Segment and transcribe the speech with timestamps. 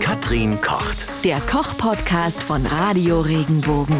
[0.00, 1.24] Katrin kocht.
[1.24, 3.96] Der Koch-Podcast von Radio Regenbogen.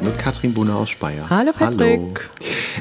[0.00, 1.28] Mit Katrin Brunner aus Speyer.
[1.30, 2.00] Hallo, Patrick.
[2.00, 2.14] Hallo.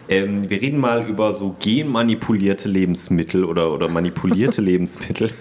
[0.10, 5.32] Ähm, wir reden mal über so genmanipulierte Lebensmittel oder, oder manipulierte Lebensmittel.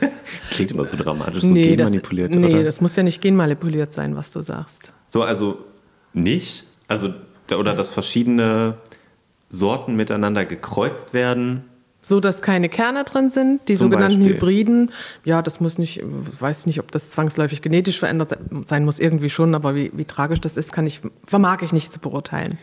[0.40, 2.64] Das klingt immer so dramatisch, so nee, das, genmanipuliert, nee oder?
[2.64, 4.92] das muss ja nicht genmanipuliert sein, was du sagst.
[5.08, 5.64] So, also
[6.12, 6.64] nicht?
[6.88, 7.14] Also,
[7.56, 8.78] oder dass verschiedene
[9.48, 11.64] Sorten miteinander gekreuzt werden.
[12.04, 14.34] So, dass keine Kerne drin sind, die Zum sogenannten Beispiel.
[14.34, 14.90] Hybriden.
[15.24, 16.04] Ja, das muss nicht, ich
[16.40, 20.04] weiß nicht, ob das zwangsläufig genetisch verändert se- sein muss, irgendwie schon, aber wie, wie
[20.04, 22.58] tragisch das ist, kann ich, vermag ich nicht zu beurteilen.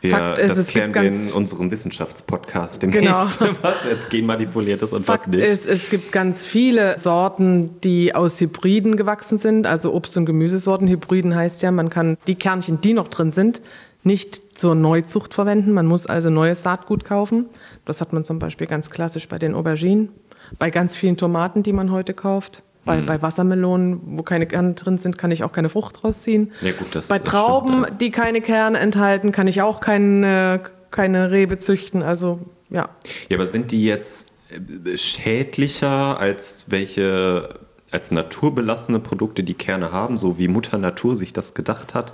[0.00, 3.52] Wir, Fakt ist, das es klären gibt wir ganz, in unserem Wissenschaftspodcast demnächst, Genau.
[3.62, 5.44] was jetzt genmanipuliert ist und Fakt was nicht.
[5.44, 10.86] ist, es gibt ganz viele Sorten, die aus Hybriden gewachsen sind, also Obst- und Gemüsesorten.
[10.88, 13.60] Hybriden heißt ja, man kann die Kernchen, die noch drin sind,
[14.02, 15.72] nicht zur Neuzucht verwenden.
[15.72, 17.46] Man muss also neues Saatgut kaufen.
[17.84, 20.10] Das hat man zum Beispiel ganz klassisch bei den Auberginen,
[20.58, 22.62] bei ganz vielen Tomaten, die man heute kauft.
[22.62, 22.86] Mhm.
[22.86, 26.52] Bei, bei Wassermelonen, wo keine Kerne drin sind, kann ich auch keine Frucht rausziehen.
[26.62, 30.60] Ja, gut, das- bei Trauben, stimmt, die keine Kerne enthalten, kann ich auch keine,
[30.90, 32.02] keine Rebe züchten.
[32.02, 32.88] Also ja,
[33.28, 37.48] Ja, aber sind die jetzt äh, schädlicher als welche,
[37.90, 42.12] als naturbelassene Produkte, die Kerne haben, so wie Mutter Natur sich das gedacht hat?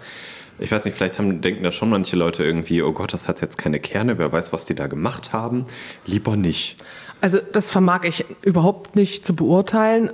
[0.58, 3.41] Ich weiß nicht, vielleicht haben, denken da schon manche Leute irgendwie, oh Gott, das hat
[3.41, 5.64] jetzt keine Kerne, wer weiß, was die da gemacht haben.
[6.06, 6.77] Lieber nicht.
[7.20, 10.11] Also das vermag ich überhaupt nicht zu beurteilen.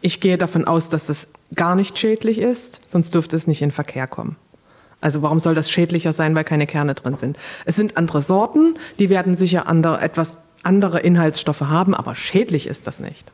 [0.00, 3.70] Ich gehe davon aus, dass das gar nicht schädlich ist, sonst dürfte es nicht in
[3.70, 4.36] Verkehr kommen.
[5.00, 7.36] Also warum soll das schädlicher sein, weil keine Kerne drin sind?
[7.64, 12.86] Es sind andere Sorten, die werden sicher andere, etwas andere Inhaltsstoffe haben, aber schädlich ist
[12.86, 13.30] das nicht.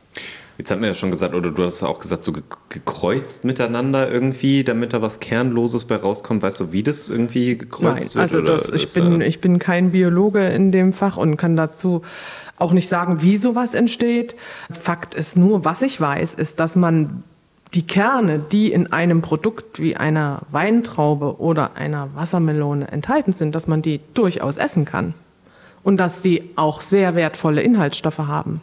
[0.59, 4.11] Jetzt haben wir ja schon gesagt, oder du hast auch gesagt, so ge- gekreuzt miteinander
[4.11, 6.41] irgendwie, damit da was Kernloses bei rauskommt.
[6.41, 8.43] Weißt du, wie das irgendwie gekreuzt Nein, also wird?
[8.43, 11.55] oder das, ich, ist, bin, äh, ich bin kein Biologe in dem Fach und kann
[11.55, 12.01] dazu
[12.57, 14.35] auch nicht sagen, wie sowas entsteht.
[14.69, 17.23] Fakt ist nur, was ich weiß, ist, dass man
[17.73, 23.67] die Kerne, die in einem Produkt wie einer Weintraube oder einer Wassermelone enthalten sind, dass
[23.67, 25.13] man die durchaus essen kann.
[25.83, 28.61] Und dass die auch sehr wertvolle Inhaltsstoffe haben.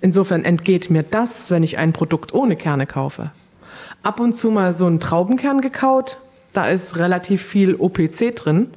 [0.00, 3.30] Insofern entgeht mir das, wenn ich ein Produkt ohne Kerne kaufe.
[4.02, 6.16] Ab und zu mal so einen Traubenkern gekaut,
[6.52, 8.68] da ist relativ viel OPC drin.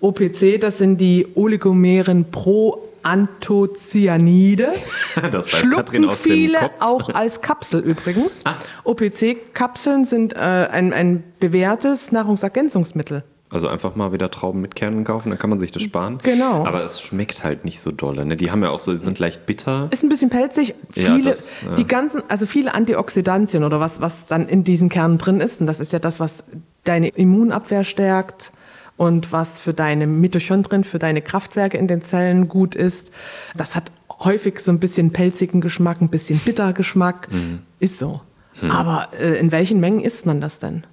[0.00, 4.72] OPC, das sind die Oligomeren Proanthocyanide.
[5.30, 6.70] Das weiß Katrin Schlucken aus dem viele Kopf.
[6.80, 8.42] auch als Kapsel übrigens.
[8.44, 8.54] Ah.
[8.84, 13.24] OPC-Kapseln sind äh, ein, ein bewährtes Nahrungsergänzungsmittel.
[13.52, 16.20] Also einfach mal wieder Trauben mit Kernen kaufen, dann kann man sich das sparen.
[16.22, 16.64] Genau.
[16.66, 18.24] Aber es schmeckt halt nicht so dolle.
[18.24, 18.36] Ne?
[18.36, 19.88] Die haben ja auch so, die sind leicht bitter.
[19.90, 20.74] Ist ein bisschen pelzig.
[20.94, 21.74] Ja, Viele, das, ja.
[21.74, 25.60] die ganzen, also viele Antioxidantien oder was, was dann in diesen Kernen drin ist.
[25.60, 26.44] Und das ist ja das, was
[26.84, 28.52] deine Immunabwehr stärkt
[28.96, 33.10] und was für deine Mitochondrien, für deine Kraftwerke in den Zellen gut ist.
[33.56, 33.90] Das hat
[34.20, 37.28] häufig so ein bisschen pelzigen Geschmack, ein bisschen bitter Geschmack.
[37.32, 37.60] Mhm.
[37.80, 38.20] Ist so.
[38.68, 40.84] Aber äh, in welchen Mengen isst man das denn?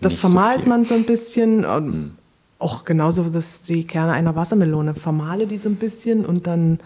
[0.00, 0.62] Das Nicht so vermahlt.
[0.64, 0.68] Mhm.
[0.68, 1.64] man so ein bisschen.
[1.64, 2.12] ähm,
[2.58, 4.94] Auch genauso dass die Kerne einer Wassermelone.
[4.94, 6.80] Vermahle die so ein bisschen und dann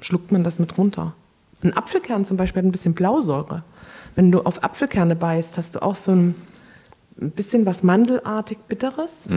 [0.00, 1.14] schluckt man das mit runter.
[1.62, 3.64] Ein Apfelkern zum Beispiel hat ein bisschen Blausäure.
[4.14, 6.34] Wenn du auf Apfelkerne beißt, hast du auch so ein,
[7.20, 9.28] ein bisschen was mandelartig Bitteres.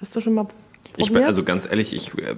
[0.00, 0.44] Hast du schon mal?
[0.44, 0.48] Mhm.
[0.96, 2.34] Ich bin, also ganz ehrlich, ich, äh,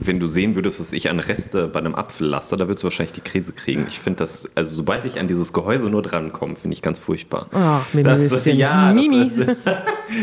[0.00, 2.86] wenn du sehen würdest, was ich an Reste bei einem Apfel lasse, da würdest du
[2.86, 3.86] wahrscheinlich die Krise kriegen.
[3.88, 7.48] Ich finde das, also sobald ich an dieses Gehäuse nur drankomme, finde ich ganz furchtbar.
[7.52, 9.30] Ach, Das, ja, Mimi.
[9.36, 9.56] Das,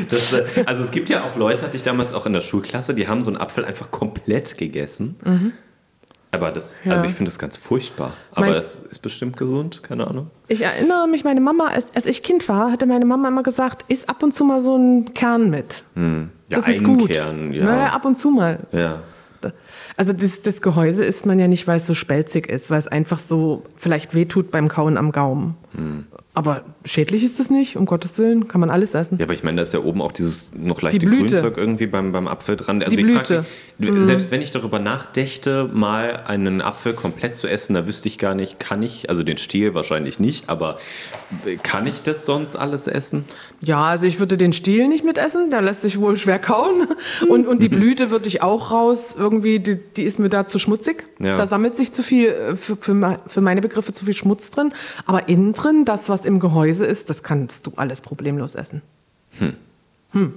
[0.31, 2.93] das, äh, also es gibt ja auch Leute, hatte ich damals auch in der Schulklasse,
[2.93, 5.15] die haben so einen Apfel einfach komplett gegessen.
[6.35, 6.93] Aber das, Ja.
[6.93, 8.13] also ich finde das ganz furchtbar.
[8.31, 10.29] Aber Mein- es ist bestimmt gesund, keine Ahnung.
[10.47, 13.85] Ich erinnere mich, meine Mama, als, als ich Kind war, hatte meine Mama immer gesagt,
[13.89, 15.83] iss ab und zu mal so einen Kern mit.
[15.95, 16.01] Ja,
[16.49, 17.09] das ist gut.
[17.09, 17.65] Kern, ja.
[17.65, 18.59] Naja, ab und zu mal.
[18.71, 19.01] Ja.
[19.97, 22.87] Also das, das Gehäuse isst man ja nicht, weil es so spelzig ist, weil es
[22.87, 25.55] einfach so vielleicht wehtut beim Kauen am Gaumen.
[25.75, 26.05] Hm.
[26.35, 29.17] Aber schädlich ist es nicht, um Gottes Willen, kann man alles essen.
[29.17, 31.05] Ja, aber ich meine, da ist ja oben auch dieses noch leichte Die.
[31.05, 32.83] Grünzeug irgendwie beim, beim Apfel dran.
[32.83, 33.45] Also Die ich frag Blüte.
[33.77, 33.97] Mhm.
[33.97, 38.17] mich, selbst wenn ich darüber nachdächte, mal einen Apfel komplett zu essen, da wüsste ich
[38.17, 40.77] gar nicht, kann ich, also den Stiel wahrscheinlich nicht, aber
[41.63, 43.23] kann ich das sonst alles essen?
[43.63, 46.87] Ja, also ich würde den Stiel nicht mitessen, der lässt sich wohl schwer kauen.
[47.29, 50.59] Und, und die Blüte würde ich auch raus, irgendwie, die, die ist mir da zu
[50.59, 51.05] schmutzig.
[51.19, 51.37] Ja.
[51.37, 54.73] Da sammelt sich zu viel, äh, für, für, für meine Begriffe zu viel Schmutz drin.
[55.05, 58.81] Aber innen drin, das, was im Gehäuse ist, das kannst du alles problemlos essen.
[60.11, 60.33] Hm.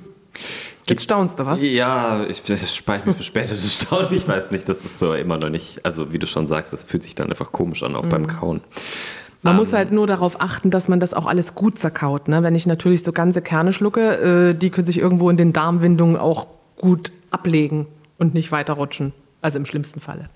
[0.87, 1.63] Jetzt staunst du was?
[1.63, 4.13] Ja, ich ich mir für später das Staunen.
[4.15, 6.85] Ich weiß nicht, das ist so immer noch nicht, also wie du schon sagst, das
[6.85, 8.27] fühlt sich dann einfach komisch an, auch beim Mhm.
[8.29, 8.61] Kauen.
[9.43, 9.59] Man Ähm.
[9.59, 12.27] muss halt nur darauf achten, dass man das auch alles gut zerkaut.
[12.29, 12.43] Ne?
[12.43, 16.17] Wenn ich natürlich so ganze Kerne schlucke, äh, die können sich irgendwo in den Darmwindungen
[16.17, 16.47] auch
[16.77, 17.87] gut ablegen
[18.19, 19.13] und nicht weiterrutschen.
[19.43, 20.31] Also im schlimmsten Falle.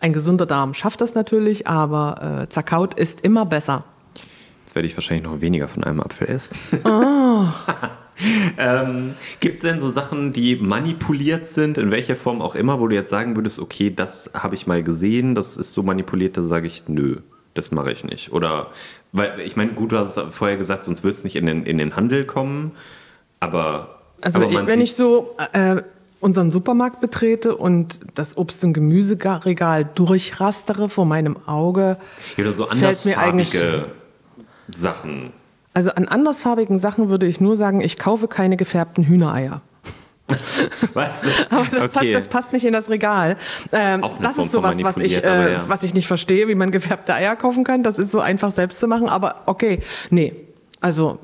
[0.00, 3.82] Ein gesunder Darm schafft das natürlich, aber äh, zerkaut ist immer besser.
[4.68, 6.54] Jetzt werde ich wahrscheinlich noch weniger von einem Apfel essen.
[6.84, 7.46] Oh.
[8.58, 12.86] ähm, Gibt es denn so Sachen, die manipuliert sind, in welcher Form auch immer, wo
[12.86, 16.42] du jetzt sagen würdest, okay, das habe ich mal gesehen, das ist so manipuliert, da
[16.42, 17.20] sage ich, nö,
[17.54, 18.30] das mache ich nicht.
[18.30, 18.66] Oder,
[19.12, 21.64] weil ich meine, gut, du hast es vorher gesagt, sonst wird es nicht in den,
[21.64, 22.72] in den Handel kommen,
[23.40, 24.00] aber.
[24.20, 25.76] Also, aber ich, wenn ich so äh,
[26.20, 31.96] unseren Supermarkt betrete und das Obst- und Gemüseregal durchrastere vor meinem Auge,
[32.36, 33.58] ja, oder so fällt mir eigentlich
[34.70, 35.32] Sachen.
[35.74, 39.60] Also an andersfarbigen Sachen würde ich nur sagen, ich kaufe keine gefärbten Hühnereier.
[40.94, 41.56] Weißt du?
[41.56, 42.14] Aber das, okay.
[42.14, 43.36] hat, das, passt nicht in das Regal.
[43.72, 45.64] Ähm, das ist sowas, was ich, äh, ja.
[45.68, 47.82] was ich nicht verstehe, wie man gefärbte Eier kaufen kann.
[47.82, 49.08] Das ist so einfach selbst zu machen.
[49.08, 49.80] Aber okay,
[50.10, 50.34] nee.
[50.80, 51.18] Also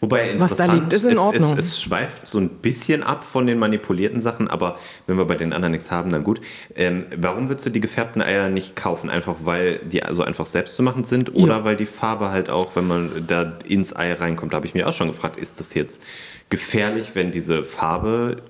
[0.00, 1.52] Wobei was da liegt, ist in Ordnung.
[1.52, 4.76] Es, es, es, schweift so ein bisschen ab von den manipulierten Sachen, aber
[5.06, 6.40] wenn wir bei den anderen nichts haben, dann gut.
[6.76, 9.10] Ähm, warum würdest du die gefärbten Eier nicht kaufen?
[9.10, 11.64] Einfach weil die so einfach selbst zu machen sind oder ja.
[11.64, 14.84] weil die Farbe halt auch, wenn man da ins Ei reinkommt, da habe ich mich
[14.84, 16.02] auch schon gefragt, ist das jetzt
[16.50, 18.42] gefährlich, wenn diese Farbe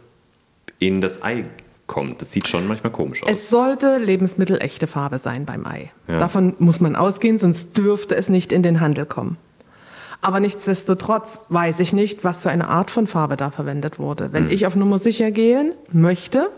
[0.78, 1.44] in das Ei
[1.86, 2.20] kommt.
[2.20, 3.30] Das sieht schon manchmal komisch aus.
[3.30, 5.90] Es sollte lebensmittelechte Farbe sein beim Ei.
[6.08, 6.18] Ja.
[6.18, 9.36] Davon muss man ausgehen, sonst dürfte es nicht in den Handel kommen.
[10.24, 14.32] Aber nichtsdestotrotz weiß ich nicht, was für eine Art von Farbe da verwendet wurde.
[14.32, 14.52] Wenn hm.
[14.52, 16.48] ich auf Nummer sicher gehen möchte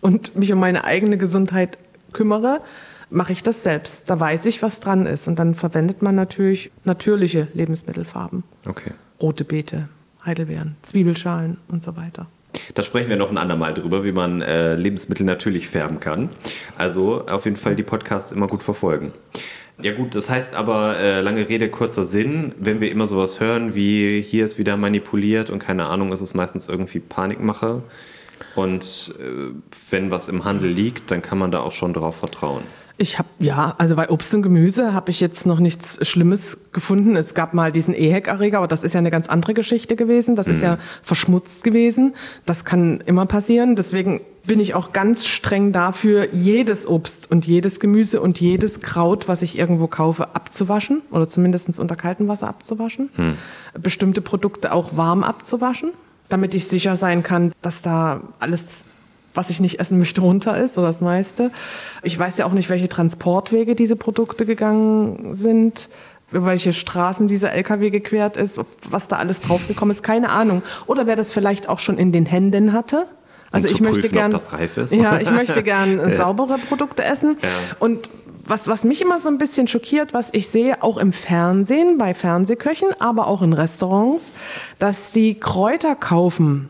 [0.00, 1.78] und mich um meine eigene Gesundheit
[2.12, 2.60] kümmere,
[3.08, 4.10] mache ich das selbst.
[4.10, 5.28] Da weiß ich, was dran ist.
[5.28, 8.42] Und dann verwendet man natürlich natürliche Lebensmittelfarben.
[8.66, 8.90] Okay.
[9.22, 9.88] Rote Beete,
[10.26, 12.26] Heidelbeeren, Zwiebelschalen und so weiter.
[12.74, 16.30] Da sprechen wir noch ein andermal drüber, wie man äh, Lebensmittel natürlich färben kann.
[16.76, 19.12] Also auf jeden Fall die Podcasts immer gut verfolgen.
[19.80, 23.76] Ja gut, das heißt aber, äh, lange Rede, kurzer Sinn, wenn wir immer sowas hören
[23.76, 27.82] wie hier ist wieder manipuliert und keine Ahnung, ist es meistens irgendwie Panikmache.
[28.56, 29.52] Und äh,
[29.90, 32.64] wenn was im Handel liegt, dann kann man da auch schon drauf vertrauen.
[33.00, 37.14] Ich habe, ja, also bei Obst und Gemüse habe ich jetzt noch nichts Schlimmes gefunden.
[37.14, 40.34] Es gab mal diesen EHEC-Erreger, aber das ist ja eine ganz andere Geschichte gewesen.
[40.34, 40.52] Das mhm.
[40.52, 42.16] ist ja verschmutzt gewesen.
[42.44, 43.76] Das kann immer passieren.
[43.76, 49.28] Deswegen bin ich auch ganz streng dafür, jedes Obst und jedes Gemüse und jedes Kraut,
[49.28, 53.10] was ich irgendwo kaufe, abzuwaschen oder zumindest unter kaltem Wasser abzuwaschen.
[53.16, 53.34] Mhm.
[53.80, 55.92] Bestimmte Produkte auch warm abzuwaschen,
[56.28, 58.64] damit ich sicher sein kann, dass da alles
[59.38, 61.52] was ich nicht essen möchte, runter ist, oder das meiste.
[62.02, 65.88] Ich weiß ja auch nicht, welche Transportwege diese Produkte gegangen sind
[66.30, 70.62] über welche Straßen dieser LKW gequert ist, was da alles draufgekommen ist, keine Ahnung.
[70.86, 73.06] Oder wer das vielleicht auch schon in den Händen hatte.
[73.50, 74.92] Also um ich möchte prüfen, gern, reif ist.
[74.92, 76.16] ja, ich möchte gern ja.
[76.18, 77.38] saubere Produkte essen.
[77.40, 77.48] Ja.
[77.78, 78.10] Und
[78.44, 82.12] was, was mich immer so ein bisschen schockiert, was ich sehe, auch im Fernsehen, bei
[82.12, 84.34] Fernsehköchen, aber auch in Restaurants,
[84.78, 86.68] dass die Kräuter kaufen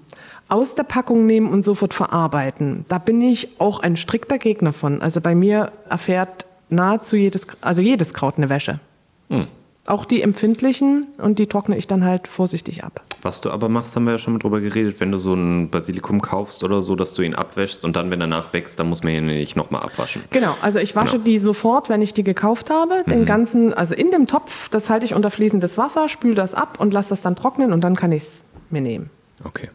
[0.48, 2.84] aus der Packung nehmen und sofort verarbeiten.
[2.88, 5.02] Da bin ich auch ein strikter Gegner von.
[5.02, 8.80] Also bei mir erfährt nahezu jedes, also jedes Kraut eine Wäsche.
[9.28, 9.46] Hm.
[9.86, 13.02] Auch die empfindlichen und die trockne ich dann halt vorsichtig ab.
[13.22, 15.70] Was du aber machst, haben wir ja schon mal drüber geredet, wenn du so ein
[15.70, 19.02] Basilikum kaufst oder so, dass du ihn abwäschst und dann, wenn er nachwächst, dann muss
[19.02, 20.24] man ihn nicht nochmal abwaschen.
[20.30, 21.24] Genau, also ich wasche genau.
[21.24, 23.02] die sofort, wenn ich die gekauft habe.
[23.06, 23.24] Den mhm.
[23.24, 26.92] ganzen, also in dem Topf, das halte ich unter fließendes Wasser, spüle das ab und
[26.92, 29.08] lasse das dann trocknen und dann kann ich es mir nehmen.
[29.42, 29.70] Okay.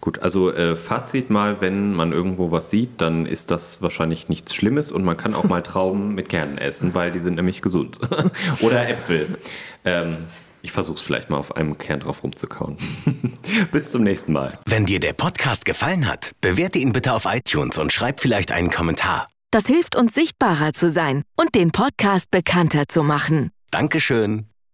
[0.00, 4.54] Gut, also äh, Fazit mal, wenn man irgendwo was sieht, dann ist das wahrscheinlich nichts
[4.54, 7.98] Schlimmes und man kann auch mal Trauben mit Kernen essen, weil die sind nämlich gesund.
[8.60, 9.38] Oder Äpfel.
[9.84, 10.26] Ähm,
[10.62, 12.76] ich versuche es vielleicht mal auf einem Kern drauf rumzukauen.
[13.72, 14.58] Bis zum nächsten Mal.
[14.66, 18.70] Wenn dir der Podcast gefallen hat, bewerte ihn bitte auf iTunes und schreib vielleicht einen
[18.70, 19.28] Kommentar.
[19.52, 23.52] Das hilft uns sichtbarer zu sein und den Podcast bekannter zu machen.
[23.70, 24.46] Dankeschön.